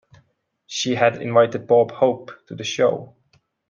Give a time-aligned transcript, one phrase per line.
[0.65, 3.13] She had invited Bob Hope to the show.